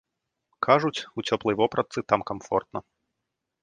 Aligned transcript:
Кажуць, 0.67 1.05
у 1.17 1.27
цёплай 1.29 1.55
вопратцы 1.61 1.99
там 2.13 2.19
камфортна. 2.35 2.79